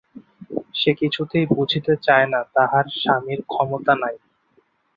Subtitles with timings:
[0.75, 4.15] সে কিছুতেই বুঝিতে চায় না তাহার স্বামীর ক্ষমতা নাই।